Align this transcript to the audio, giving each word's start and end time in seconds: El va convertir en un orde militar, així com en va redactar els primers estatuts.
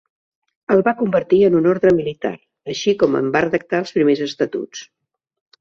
El 0.75 0.79
va 0.87 0.93
convertir 1.01 1.41
en 1.49 1.57
un 1.59 1.67
orde 1.73 1.91
militar, 1.99 2.33
així 2.75 2.97
com 3.05 3.21
en 3.23 3.29
va 3.37 3.45
redactar 3.47 3.83
els 3.85 3.97
primers 3.99 4.25
estatuts. 4.29 4.87